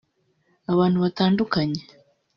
Abantu 0.71 0.97
batandukanye 1.05 1.81